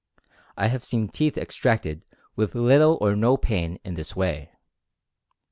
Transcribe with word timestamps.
I 0.57 0.65
have 0.69 0.83
seen 0.83 1.09
teeth 1.09 1.37
extracted 1.37 2.07
with 2.35 2.55
little 2.55 2.97
or 3.01 3.15
no 3.15 3.37
pain 3.37 3.77
in 3.83 3.93
this 3.93 4.15
way. 4.15 4.49